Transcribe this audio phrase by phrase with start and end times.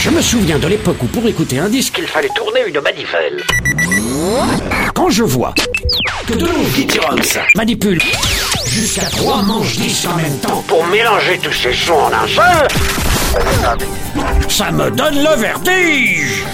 [0.00, 3.42] Je me souviens de l'époque où pour écouter un disque, il fallait tourner une manivelle.
[4.94, 5.52] Quand je vois
[6.26, 7.00] que deux Kitty
[7.56, 8.02] manipulent
[8.66, 12.68] jusqu'à trois manches disques en même temps pour mélanger tous ces sons en un seul,
[14.48, 16.44] ça me donne le vertige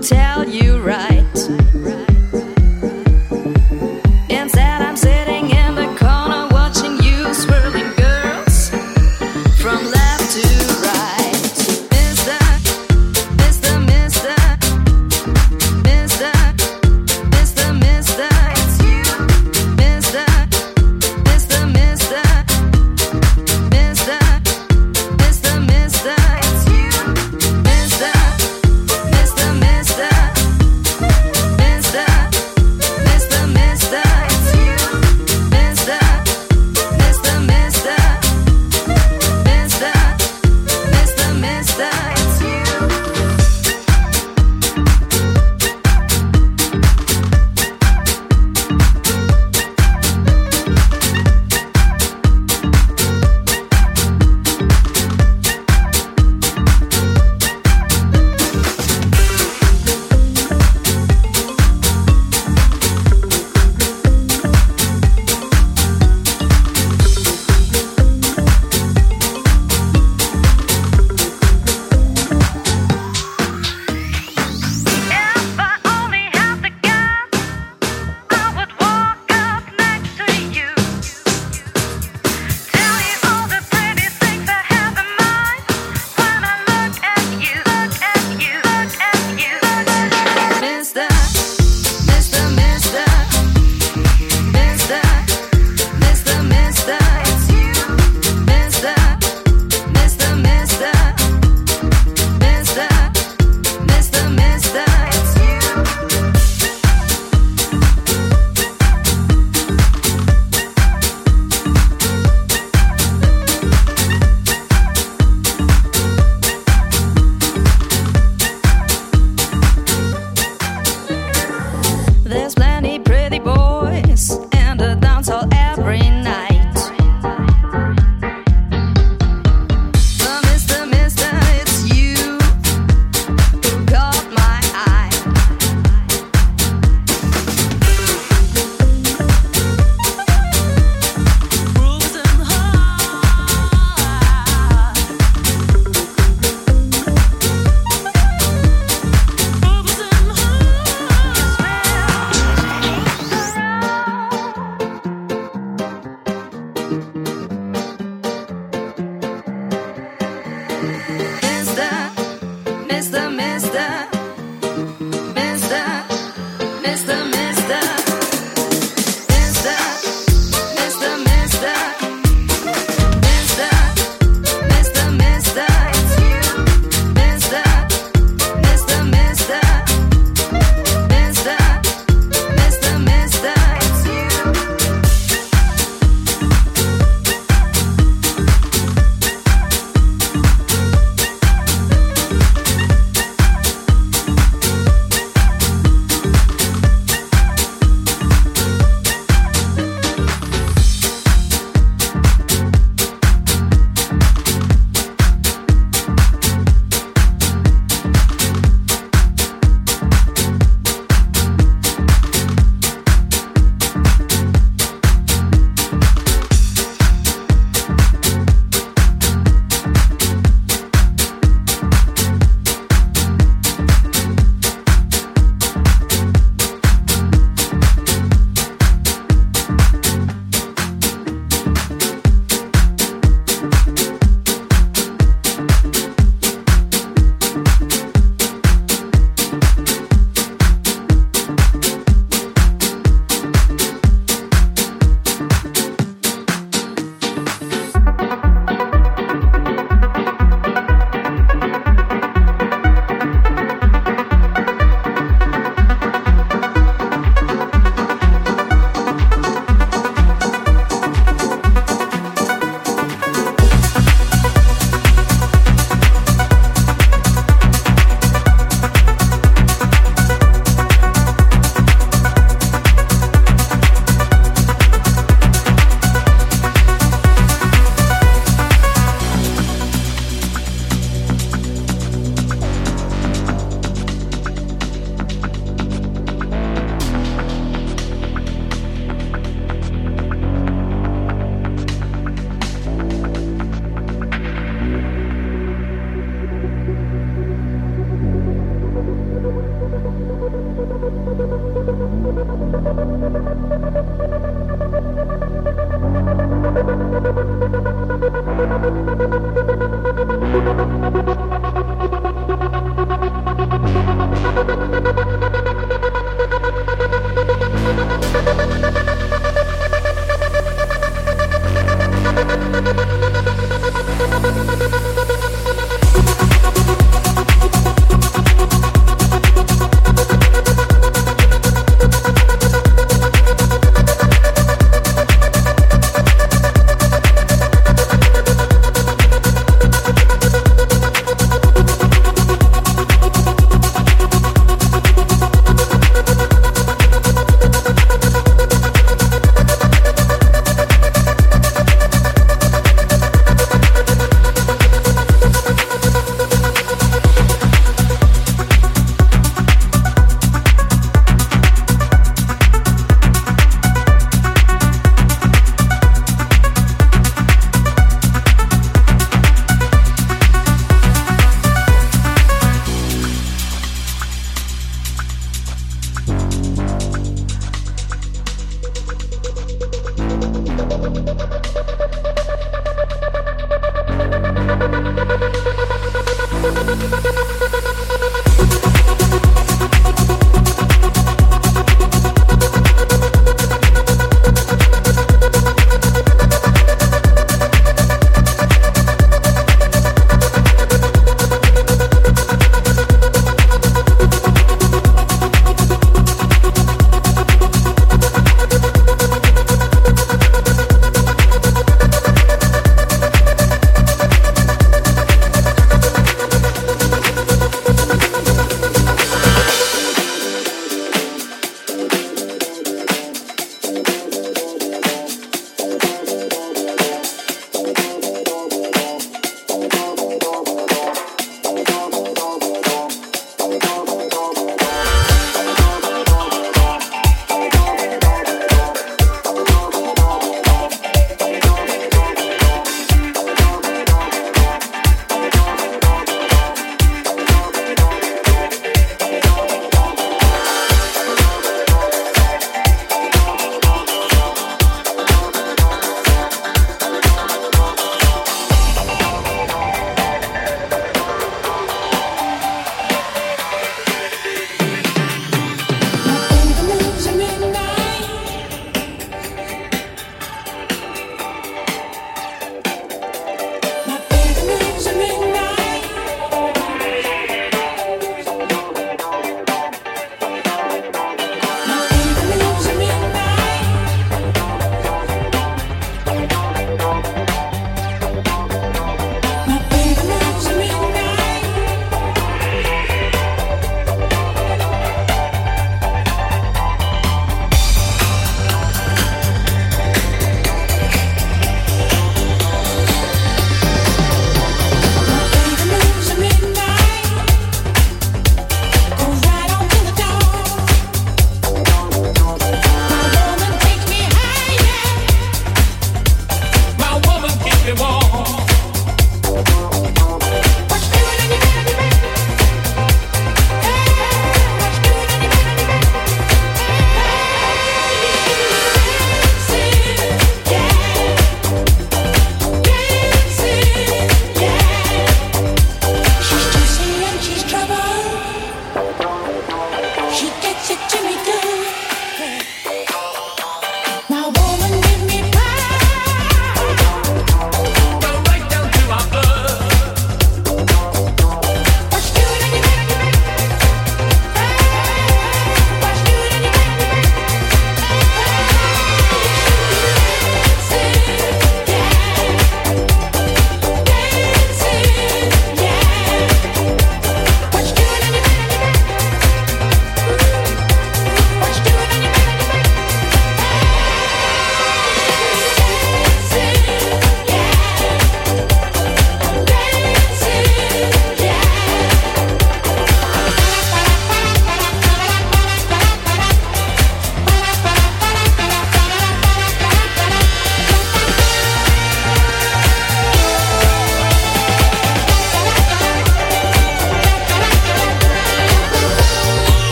[0.00, 1.09] tell you right.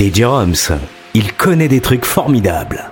[0.00, 0.78] DJ Roms,
[1.12, 2.90] il connaît des trucs formidables.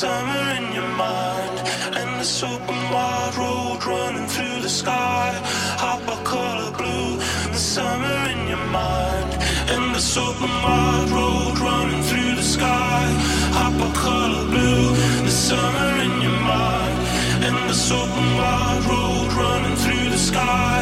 [0.00, 1.58] Summer in your mind.
[1.94, 5.28] Endless open wide road running through the sky.
[5.76, 7.18] Hypercolour blue,
[7.52, 9.30] the summer in your mind.
[9.68, 13.04] Endless open wide road running through the sky.
[13.52, 14.96] Hypercolour blue,
[15.26, 16.98] the summer in your mind.
[17.44, 20.80] Endless open wide road running through the sky.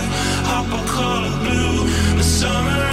[0.51, 2.88] Hopper color blue, the summer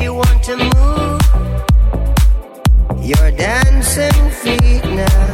[0.00, 1.20] you want to move
[3.02, 5.26] your dancing feet now.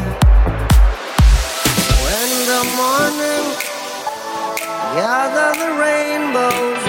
[2.02, 3.46] When the morning
[5.58, 6.82] the rainbows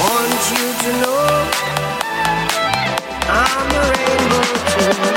[0.00, 1.24] want you to know
[3.28, 5.13] I'm a rainbow too.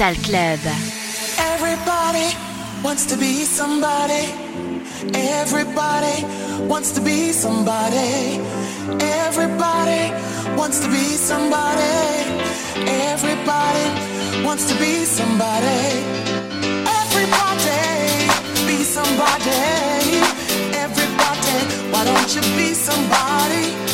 [0.00, 0.60] Club.
[1.36, 2.34] Everybody
[2.82, 4.32] wants to be somebody.
[5.12, 6.24] Everybody
[6.66, 8.40] wants to be somebody.
[8.98, 10.10] Everybody
[10.56, 11.84] wants to be somebody.
[12.88, 15.68] Everybody wants to be somebody.
[16.88, 18.00] Everybody
[18.66, 19.52] be somebody.
[20.80, 21.58] Everybody,
[21.92, 23.89] why don't you be somebody?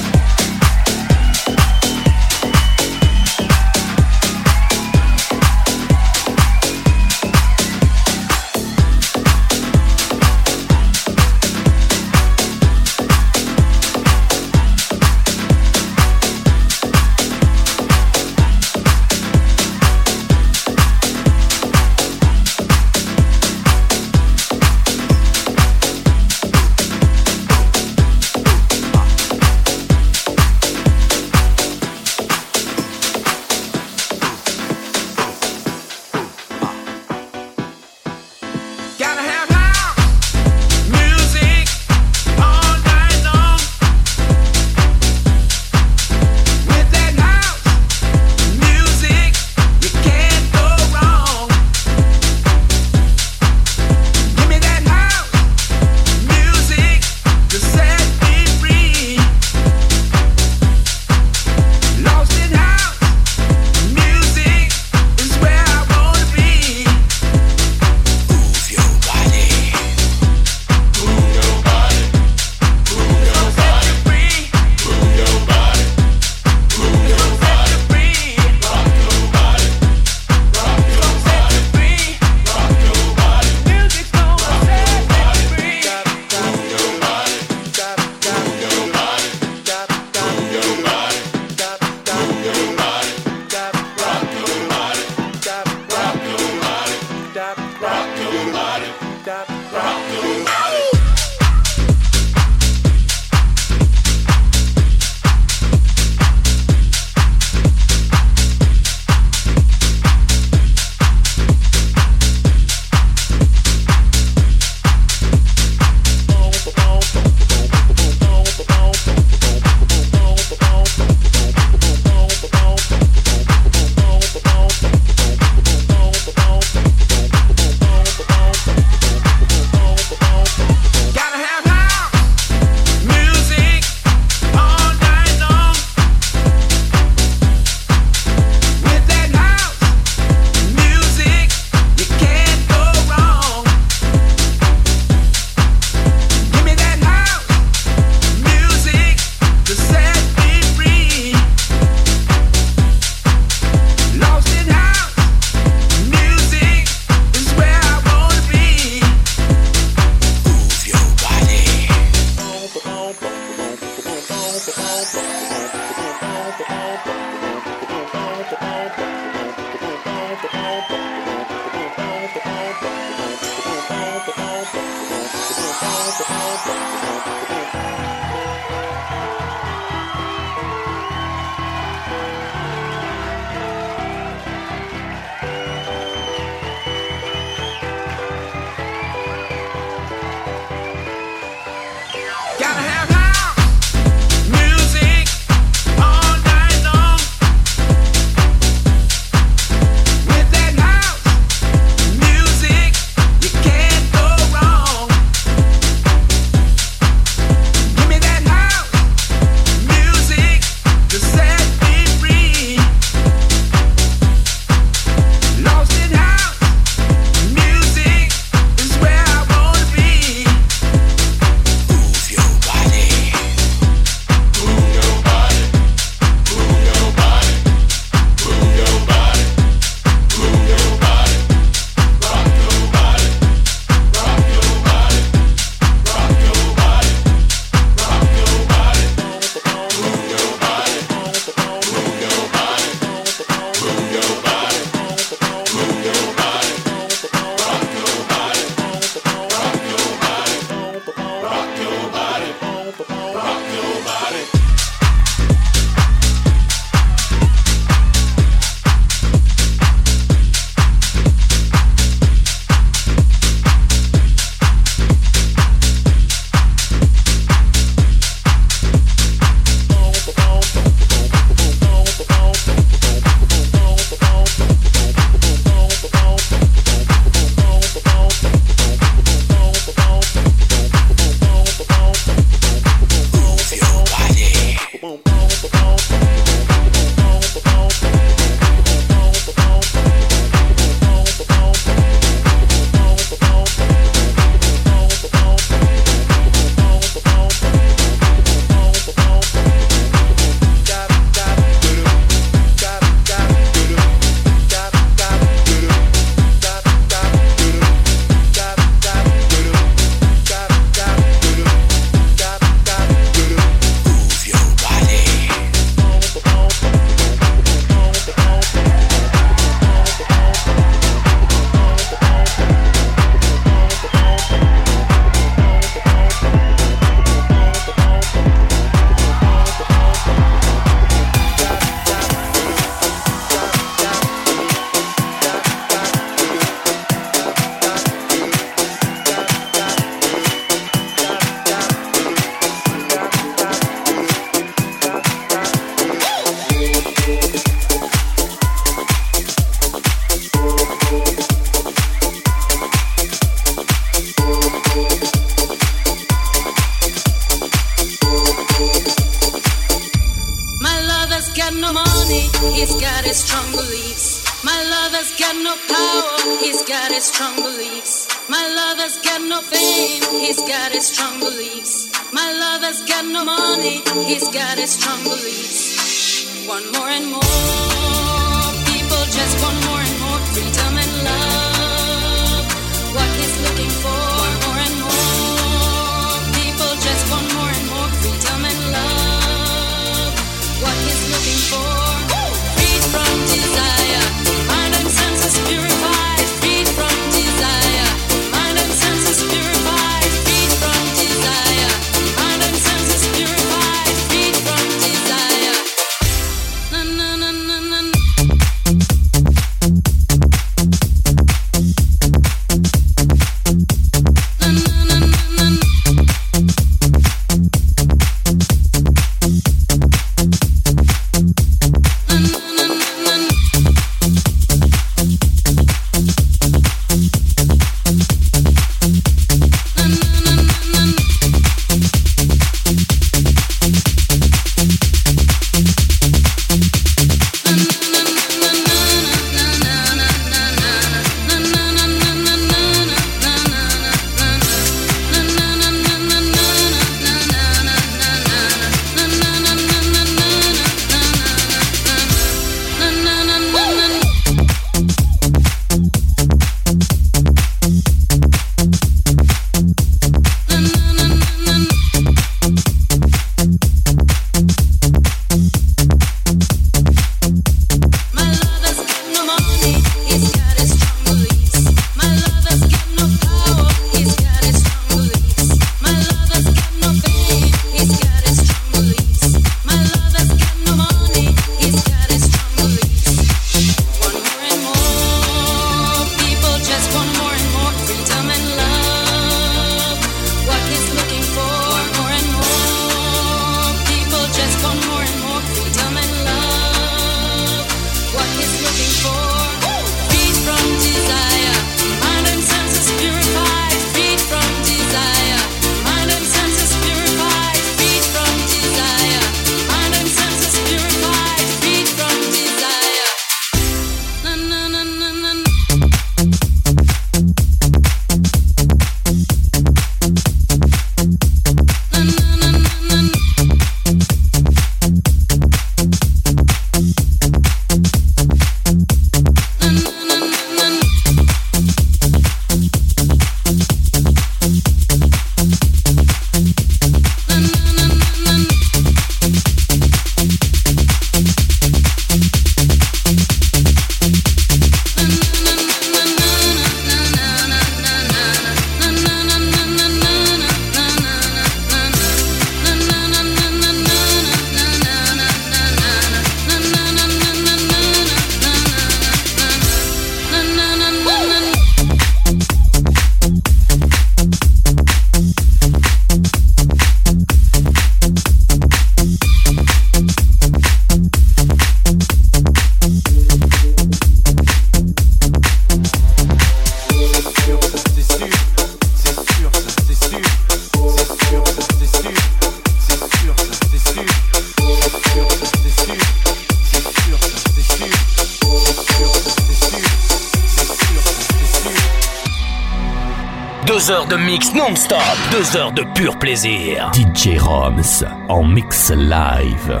[594.08, 595.18] Deux heures de mix non-stop,
[595.52, 597.12] deux heures de pur plaisir.
[597.12, 600.00] DJ Roms en mix live.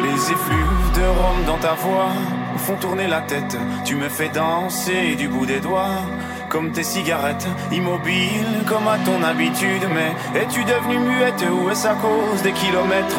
[0.00, 2.12] Les effluves de Rome dans ta voix
[2.58, 3.56] font tourner la tête.
[3.84, 6.04] Tu me fais danser du bout des doigts.
[6.48, 9.82] Comme tes cigarettes, immobile comme à ton habitude.
[9.92, 13.18] Mais es-tu devenue muette ou est-ce à cause des kilomètres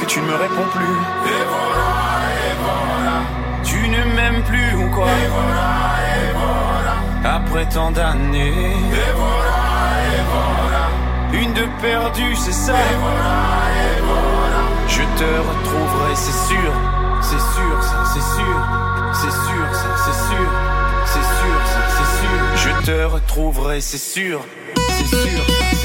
[0.00, 1.30] que tu ne me réponds plus?
[1.30, 1.73] Et voilà,
[4.76, 5.06] ou quoi.
[7.24, 8.72] Après tant d'années.
[11.32, 12.74] Une de perdue, c'est ça.
[14.88, 16.72] Je te retrouverai, c'est sûr.
[17.22, 18.58] C'est sûr, ça, c'est sûr.
[19.14, 20.48] C'est sûr, ça, c'est sûr.
[21.06, 22.40] C'est sûr, ça, c'est sûr.
[22.56, 24.40] Je te retrouverai, c'est sûr.
[24.76, 25.83] C'est sûr,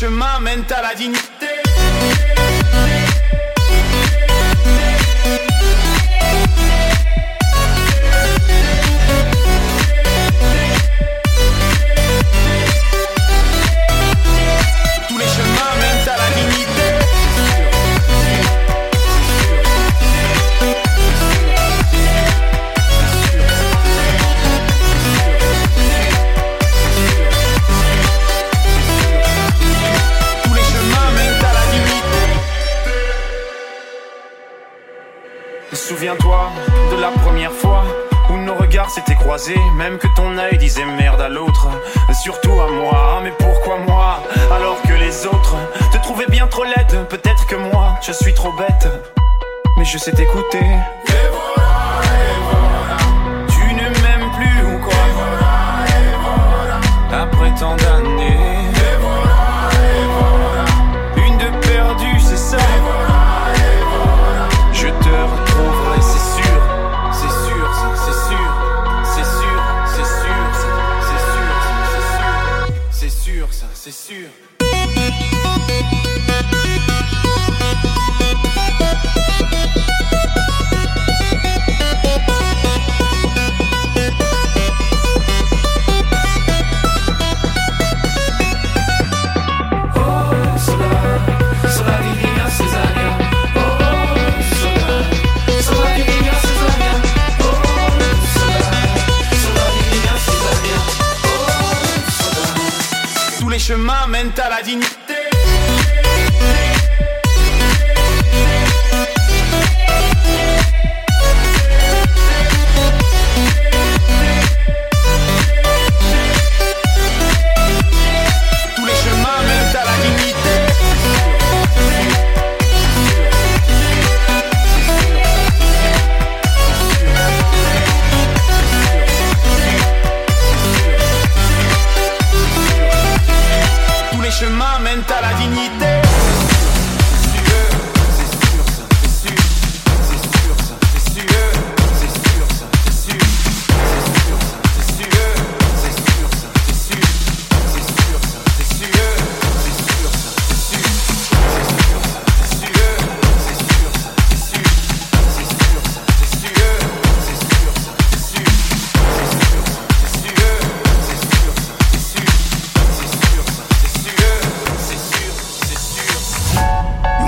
[0.00, 1.29] chemins mènent à la dignité.
[39.80, 41.68] Même que ton œil disait merde à l'autre,
[42.22, 43.20] surtout à moi.
[43.24, 44.22] Mais pourquoi moi?
[44.54, 45.56] Alors que les autres
[45.90, 48.88] te trouvaient bien trop laide Peut-être que moi je suis trop bête,
[49.78, 50.66] mais je sais t'écouter.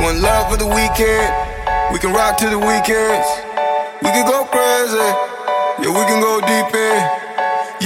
[0.02, 1.30] Want love for the weekend?
[1.92, 3.28] We can rock to the weekends.
[4.02, 4.98] We can go crazy.
[5.78, 6.98] Yeah, we can go deep in.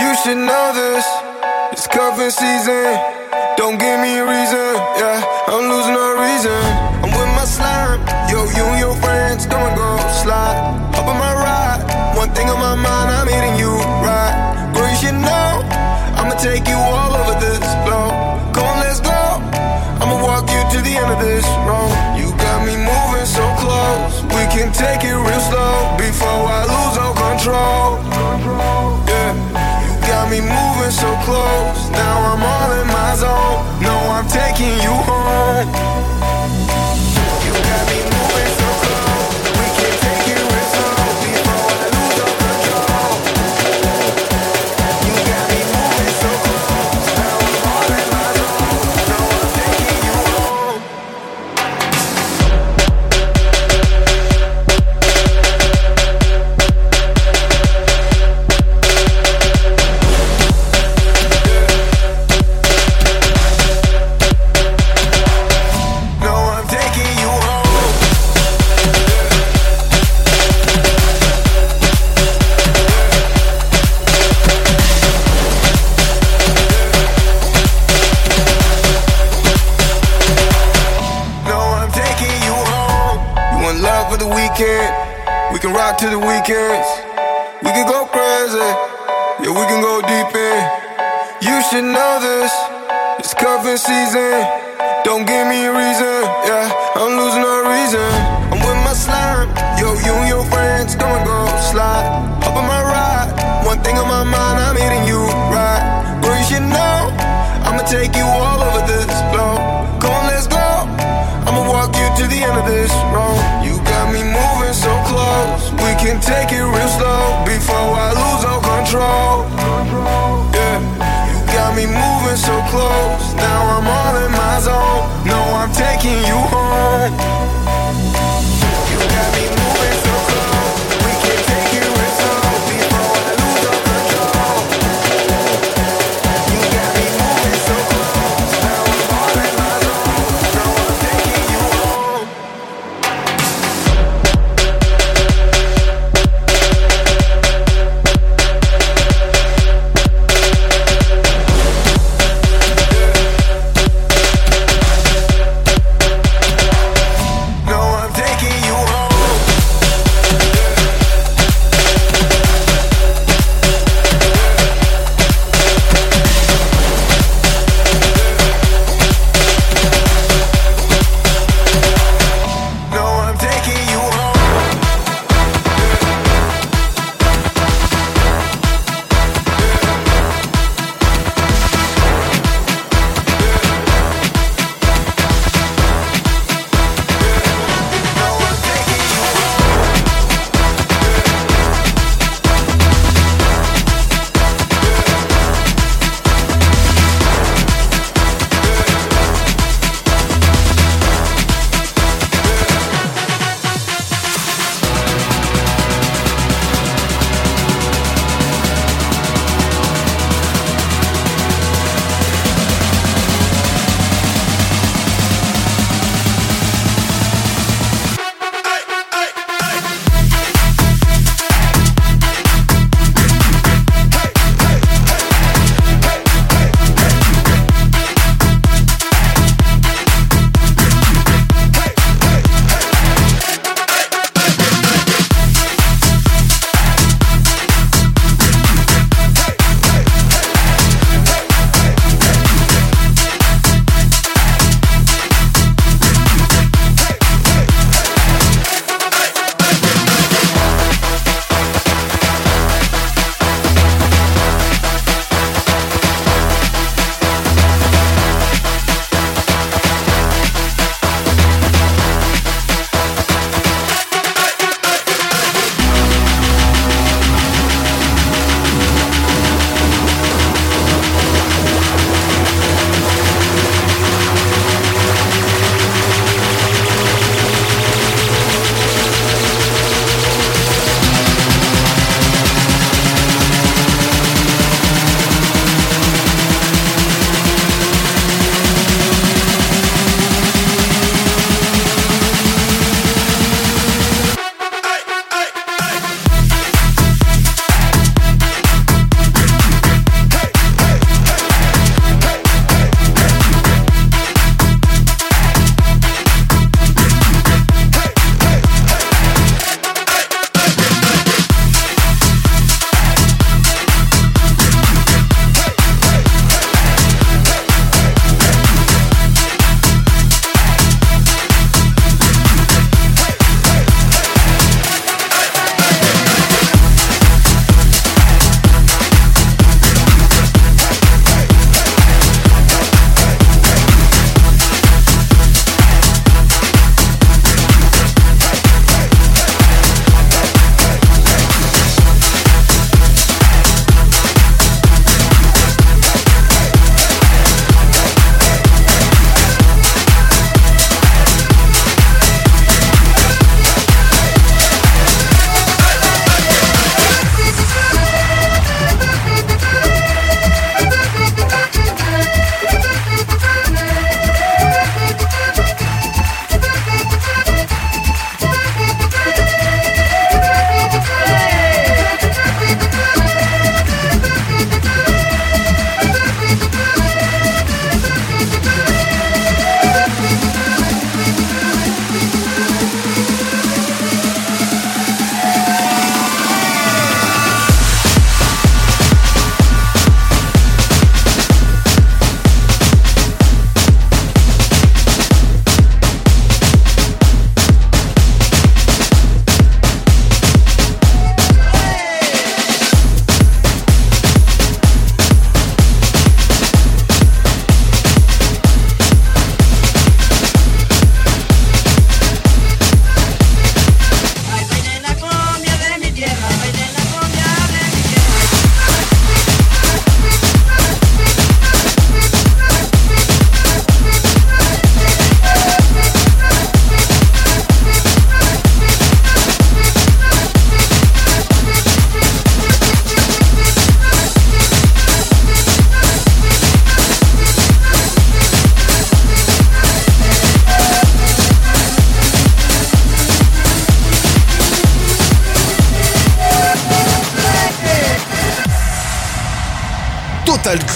[0.00, 1.04] You should know this.
[1.76, 2.96] It's cuffing season.
[3.60, 4.45] Don't give me a reason.
[31.26, 31.85] Close.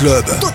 [0.01, 0.49] Club.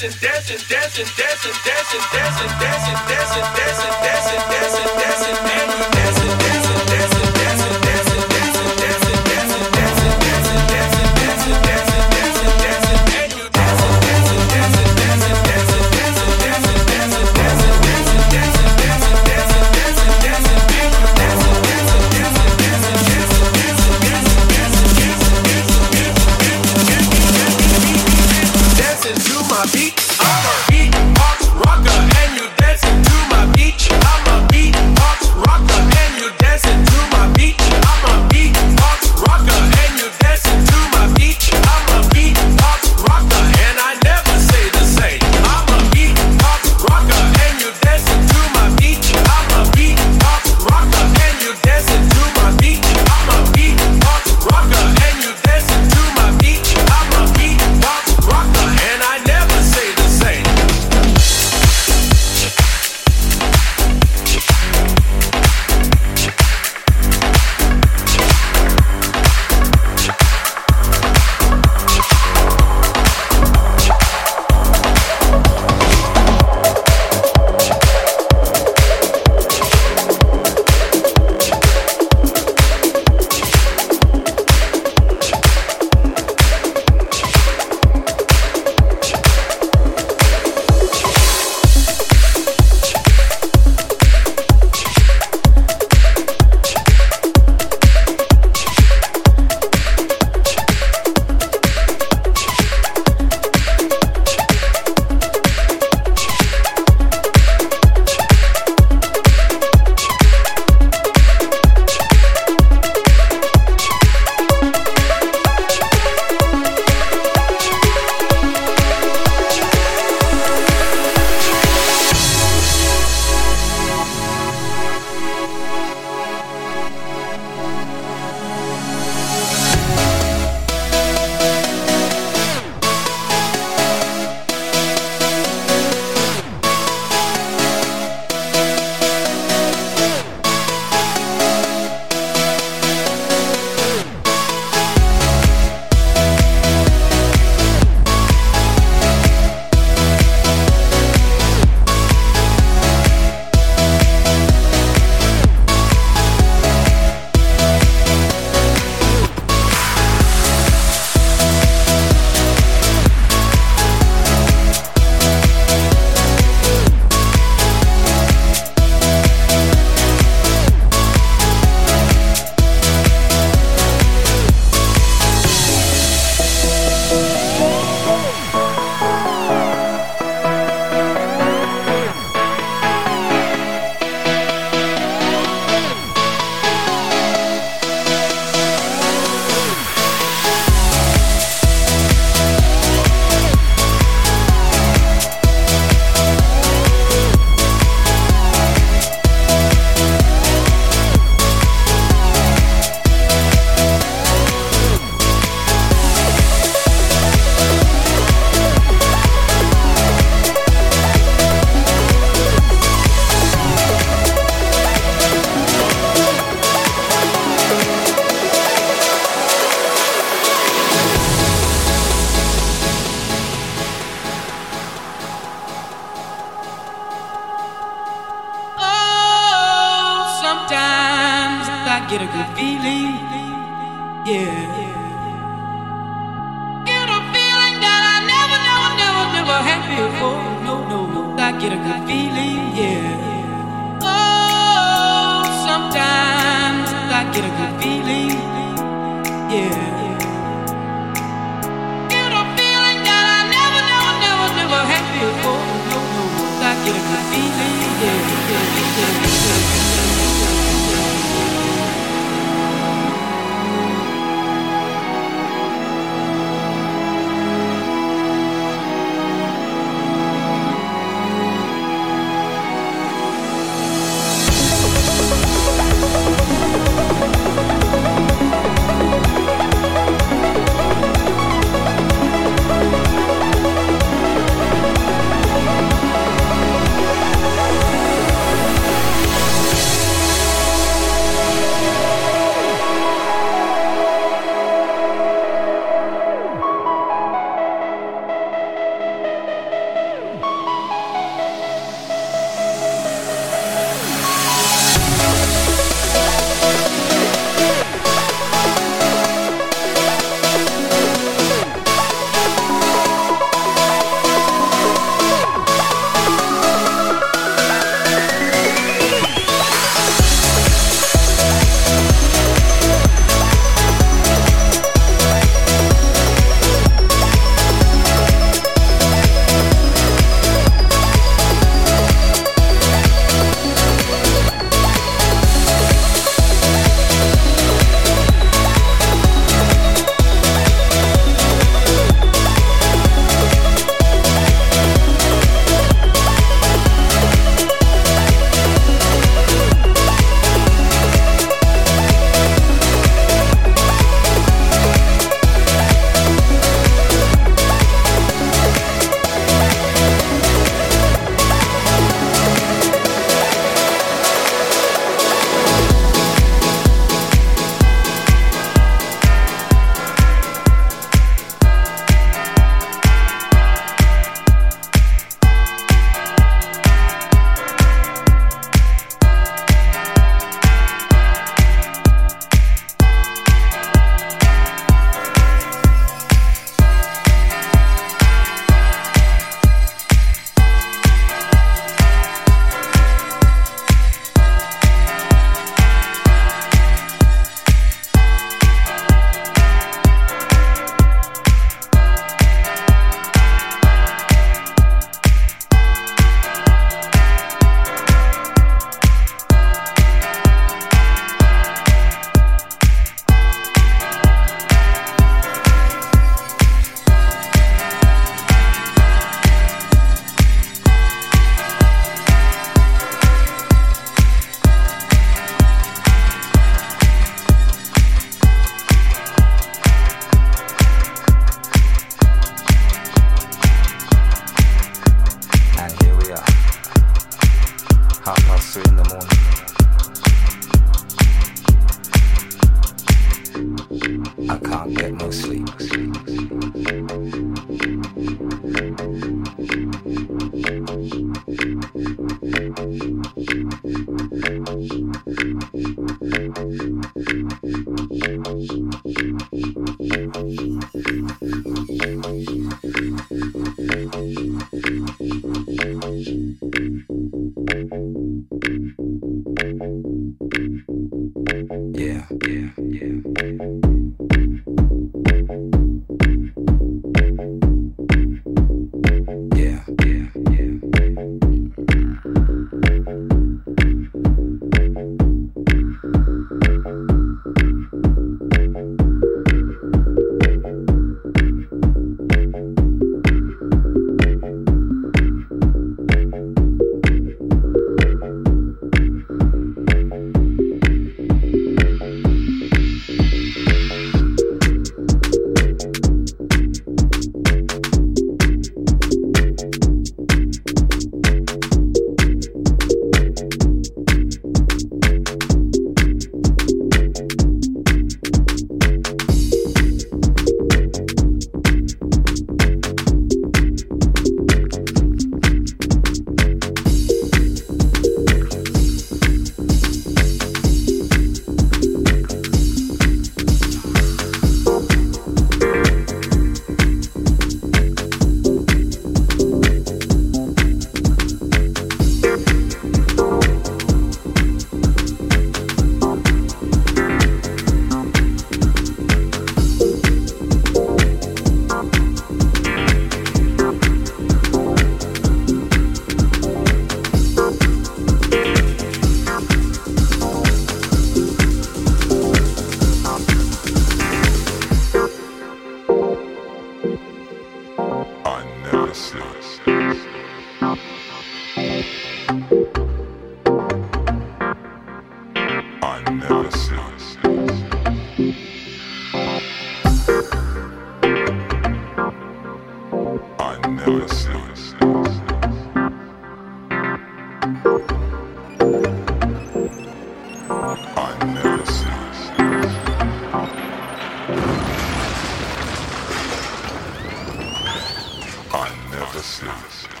[598.53, 600.00] I never sleep.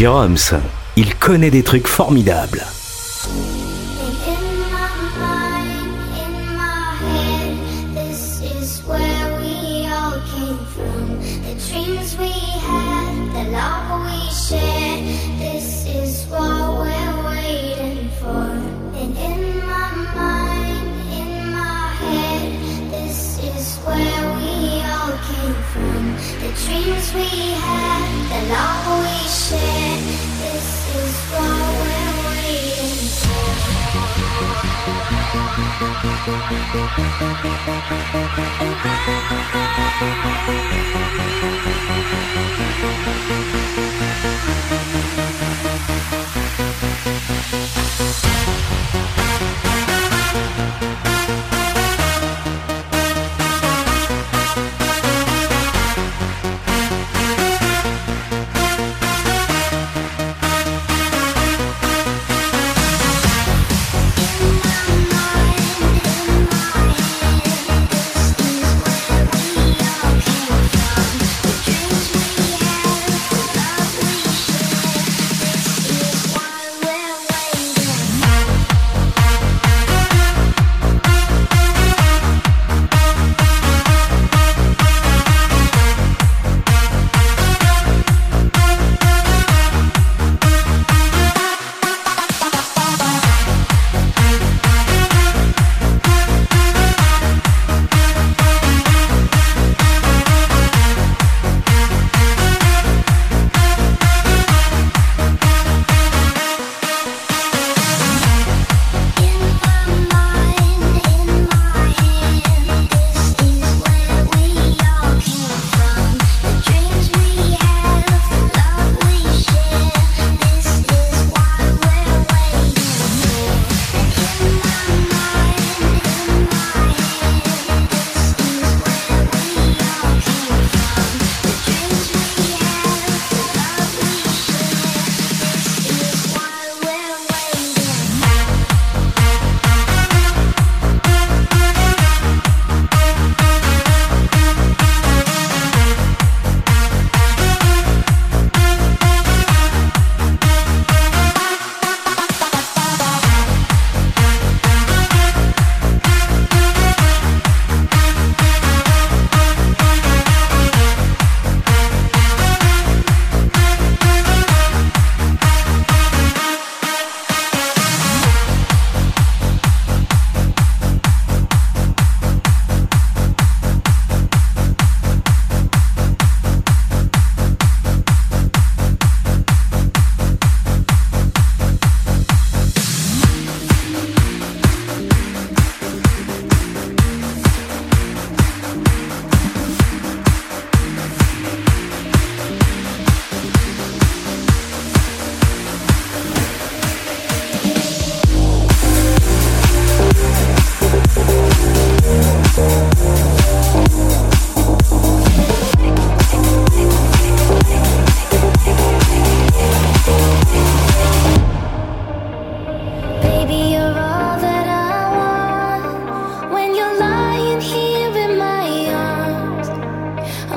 [0.00, 0.54] Drums,
[0.96, 2.64] il connaît des trucs formidables.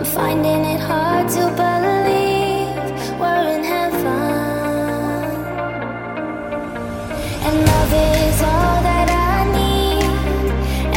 [0.01, 4.07] I'm finding it hard to believe we're in heaven.
[7.45, 10.03] And love is all that I need.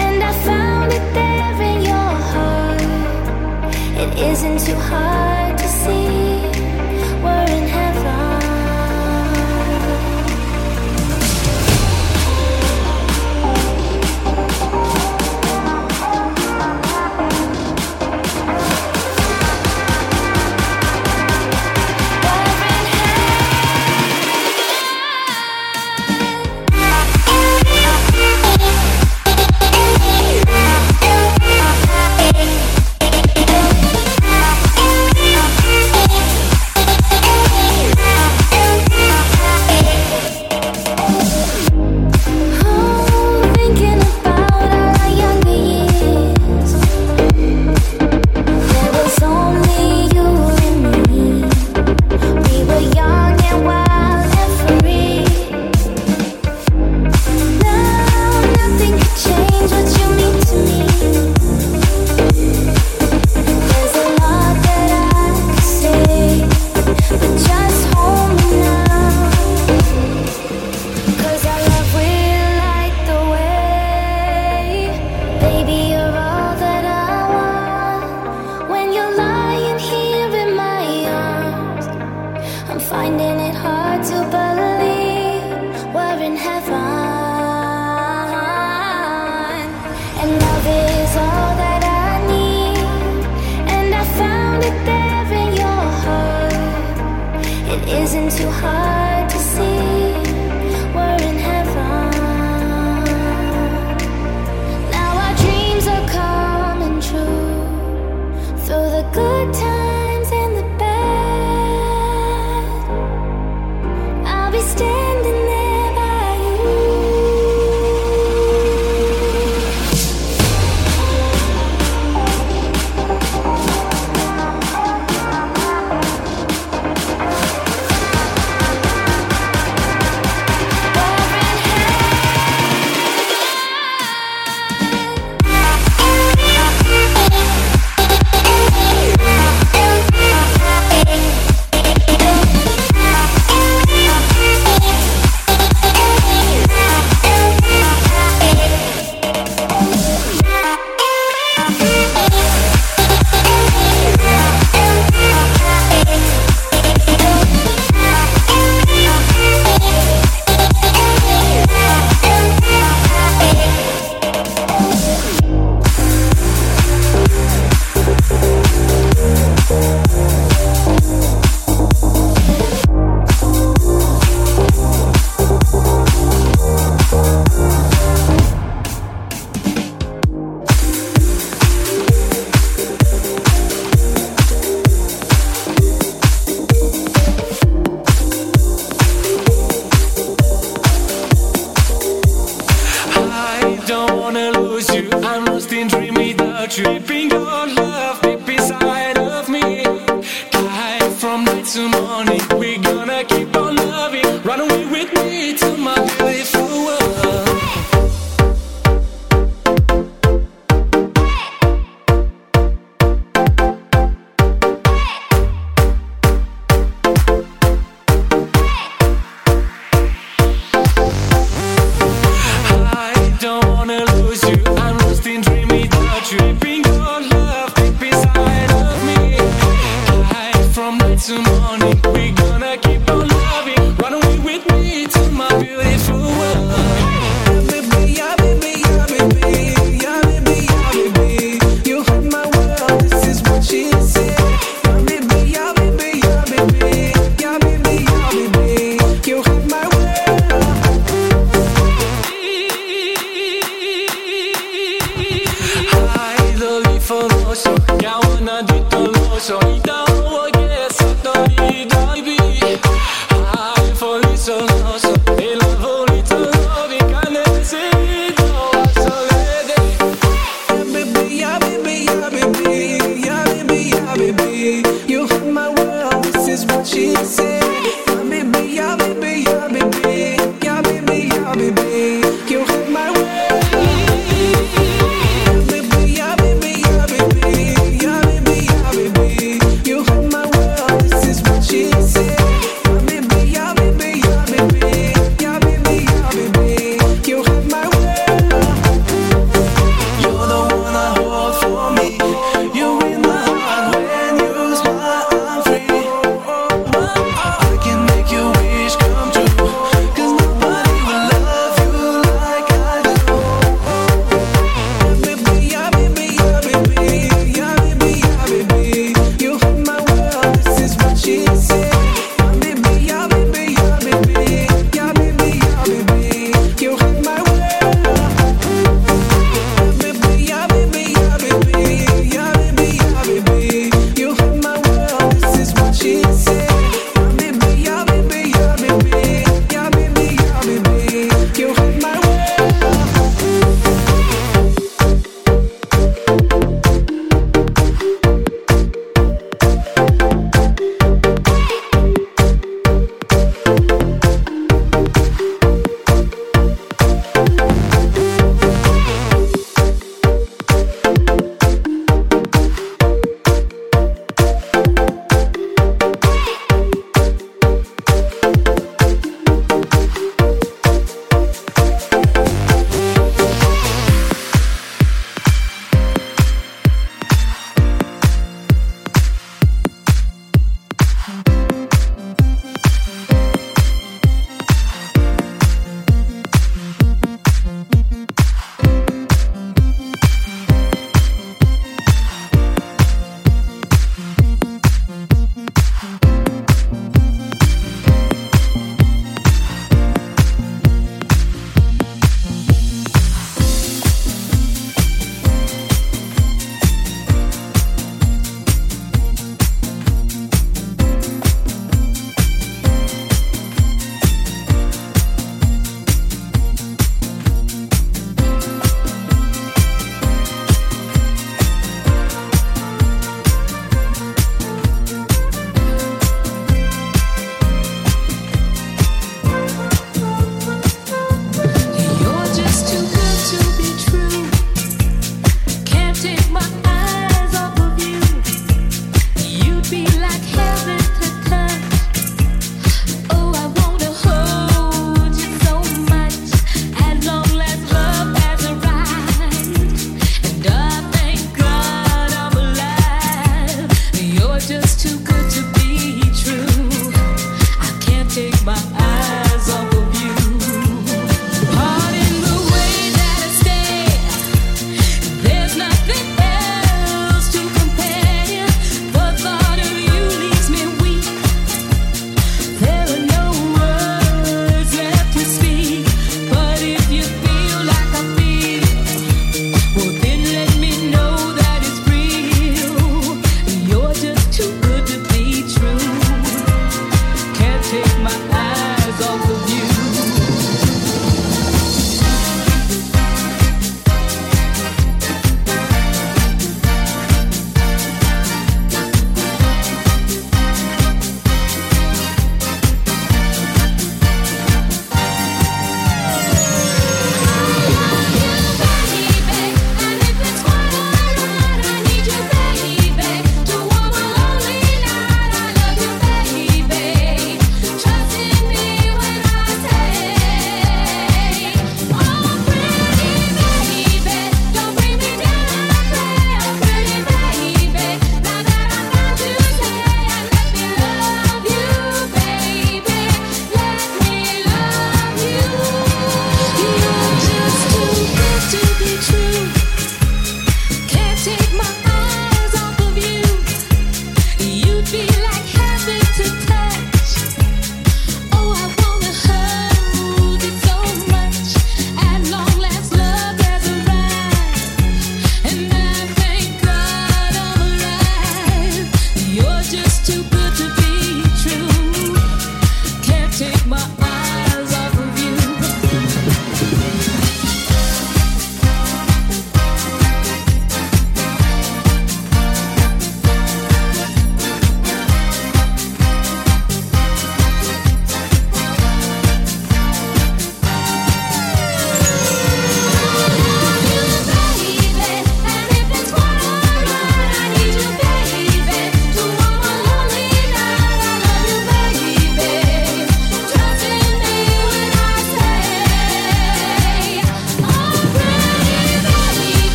[0.00, 2.80] And I found it there in your heart.
[4.00, 5.23] It isn't too hard.